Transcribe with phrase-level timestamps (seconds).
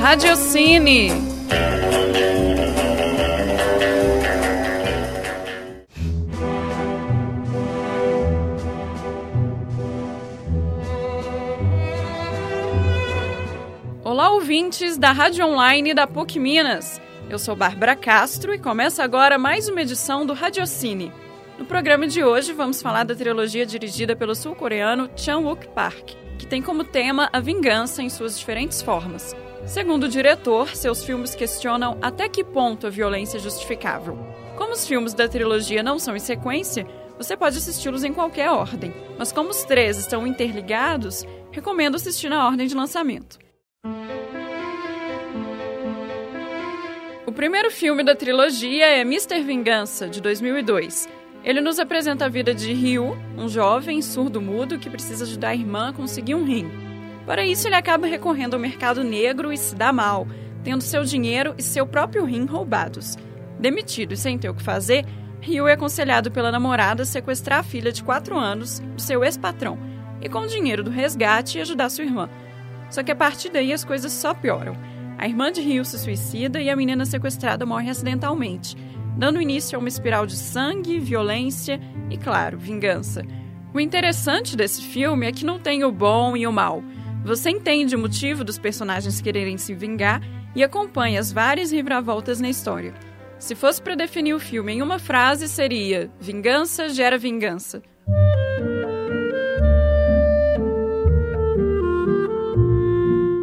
[0.00, 1.10] Radiocine.
[14.02, 16.98] Olá, ouvintes da Rádio Online da PUC Minas.
[17.28, 21.12] Eu sou Bárbara Castro e começa agora mais uma edição do Radiocine.
[21.58, 26.62] No programa de hoje vamos falar da trilogia dirigida pelo sul-coreano Chan-wook Park, que tem
[26.62, 29.36] como tema a vingança em suas diferentes formas.
[29.66, 34.18] Segundo o diretor, seus filmes questionam até que ponto a violência é justificável.
[34.56, 38.92] Como os filmes da trilogia não são em sequência, você pode assisti-los em qualquer ordem,
[39.18, 43.38] mas como os três estão interligados, recomendo assistir na ordem de lançamento.
[47.26, 49.40] O primeiro filme da trilogia é Mr.
[49.42, 51.08] Vingança, de 2002.
[51.44, 55.90] Ele nos apresenta a vida de Ryu, um jovem surdo-mudo que precisa ajudar a irmã
[55.90, 56.89] a conseguir um rim.
[57.26, 60.26] Para isso, ele acaba recorrendo ao mercado negro e se dá mal,
[60.64, 63.16] tendo seu dinheiro e seu próprio rim roubados.
[63.58, 65.04] Demitido e sem ter o que fazer,
[65.40, 69.78] Ryu é aconselhado pela namorada a sequestrar a filha de 4 anos do seu ex-patrão
[70.20, 72.28] e, com o dinheiro do resgate, ajudar sua irmã.
[72.90, 74.76] Só que a partir daí as coisas só pioram.
[75.16, 78.76] A irmã de Rio se suicida e a menina sequestrada morre acidentalmente,
[79.16, 83.22] dando início a uma espiral de sangue, violência e, claro, vingança.
[83.72, 86.82] O interessante desse filme é que não tem o bom e o mal.
[87.24, 90.22] Você entende o motivo dos personagens quererem se vingar
[90.54, 92.94] e acompanha as várias reviravoltas na história.
[93.38, 97.82] Se fosse para definir o filme em uma frase, seria: Vingança gera vingança.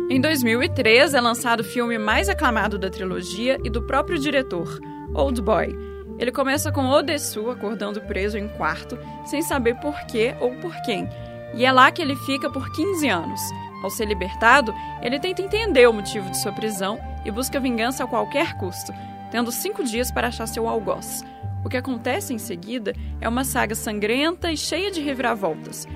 [0.09, 4.79] Em 2003 é lançado o filme mais aclamado da trilogia e do próprio diretor,
[5.13, 5.75] Old Boy.
[6.17, 11.07] Ele começa com Odessu acordando preso em quarto, sem saber por quê ou por quem,
[11.53, 13.41] e é lá que ele fica por 15 anos.
[13.83, 18.07] Ao ser libertado, ele tenta entender o motivo de sua prisão e busca vingança a
[18.07, 18.91] qualquer custo,
[19.31, 21.23] tendo cinco dias para achar seu algoz.
[21.63, 25.87] O que acontece em seguida é uma saga sangrenta e cheia de reviravoltas,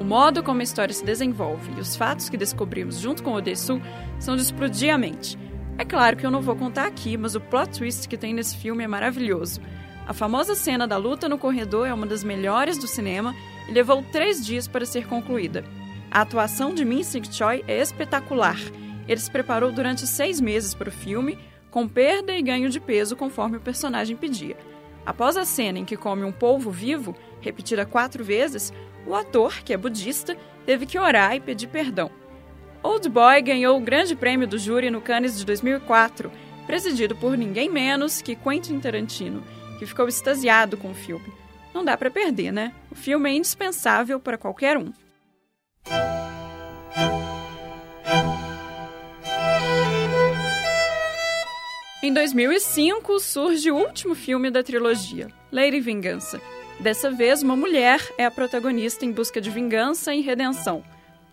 [0.00, 3.82] o modo como a história se desenvolve e os fatos que descobrimos junto com Odessu
[4.18, 5.38] são de explodir a mente.
[5.76, 8.56] É claro que eu não vou contar aqui, mas o plot twist que tem nesse
[8.56, 9.60] filme é maravilhoso.
[10.06, 13.34] A famosa cena da luta no corredor é uma das melhores do cinema
[13.68, 15.64] e levou três dias para ser concluída.
[16.10, 18.58] A atuação de Min Sing Choi é espetacular.
[19.06, 21.38] Ele se preparou durante seis meses para o filme,
[21.70, 24.56] com perda e ganho de peso conforme o personagem pedia.
[25.06, 28.72] Após a cena em que come um polvo vivo, repetida quatro vezes,
[29.06, 32.10] o ator, que é budista, teve que orar e pedir perdão.
[32.82, 36.30] Old Boy ganhou o grande prêmio do júri no Cannes de 2004,
[36.66, 39.42] presidido por ninguém menos que Quentin Tarantino,
[39.78, 41.32] que ficou extasiado com o filme.
[41.74, 42.72] Não dá para perder, né?
[42.90, 44.92] O filme é indispensável para qualquer um.
[52.02, 56.40] Em 2005 surge o último filme da trilogia, Lady Vingança,
[56.80, 60.82] Dessa vez, uma mulher é a protagonista em busca de vingança e redenção.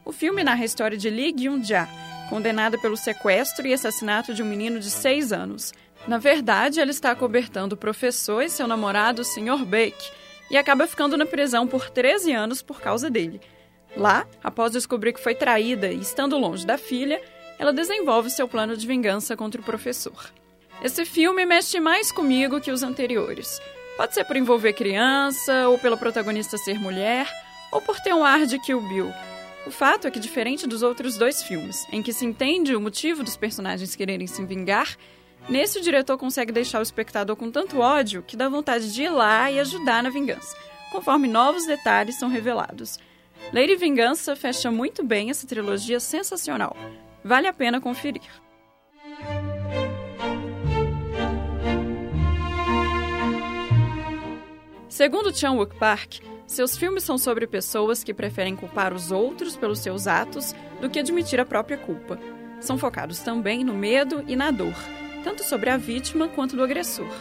[0.04, 1.88] O filme narra a história de Lee Gyun-ja,
[2.30, 5.74] condenada pelo sequestro e assassinato de um menino de 6 anos.
[6.06, 9.64] Na verdade, ela está acobertando o professor e seu namorado, Sr.
[9.66, 10.12] Bake,
[10.50, 13.42] e acaba ficando na prisão por 13 anos por causa dele.
[13.96, 17.22] Lá, após descobrir que foi traída e estando longe da filha,
[17.58, 20.32] ela desenvolve seu plano de vingança contra o professor.
[20.84, 23.60] Esse filme mexe mais comigo que os anteriores.
[23.98, 27.28] Pode ser por envolver criança, ou pela protagonista ser mulher,
[27.72, 29.12] ou por ter um ar de Kill Bill.
[29.66, 33.24] O fato é que, diferente dos outros dois filmes, em que se entende o motivo
[33.24, 34.96] dos personagens quererem se vingar,
[35.50, 39.10] nesse o diretor consegue deixar o espectador com tanto ódio que dá vontade de ir
[39.10, 40.56] lá e ajudar na vingança,
[40.92, 43.00] conforme novos detalhes são revelados.
[43.54, 46.76] Lady Vingança fecha muito bem essa trilogia sensacional.
[47.24, 48.22] Vale a pena conferir.
[54.90, 60.08] Segundo Chan-wook Park, seus filmes são sobre pessoas que preferem culpar os outros pelos seus
[60.08, 62.18] atos do que admitir a própria culpa.
[62.60, 64.74] São focados também no medo e na dor,
[65.24, 67.12] tanto sobre a vítima quanto do agressor.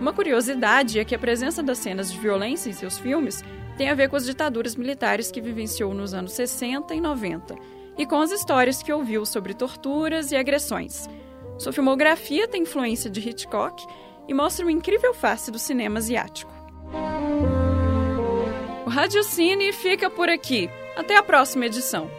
[0.00, 3.44] Uma curiosidade é que a presença das cenas de violência em seus filmes
[3.76, 7.54] tem a ver com as ditaduras militares que vivenciou nos anos 60 e 90
[7.98, 11.08] e com as histórias que ouviu sobre torturas e agressões.
[11.58, 13.84] Sua filmografia tem influência de Hitchcock
[14.26, 16.52] e mostra uma incrível face do cinema asiático.
[18.86, 20.70] O Radiocine fica por aqui.
[20.96, 22.10] Até a próxima edição.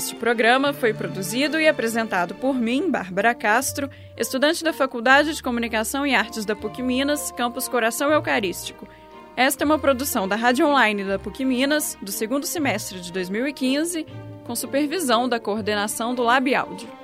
[0.00, 6.06] Este programa foi produzido e apresentado por mim, Bárbara Castro, estudante da Faculdade de Comunicação
[6.06, 8.88] e Artes da PUC Minas, campus Coração Eucarístico.
[9.36, 14.06] Esta é uma produção da Rádio Online da PUC Minas, do segundo semestre de 2015,
[14.46, 16.99] com supervisão da coordenação do Lab Audio.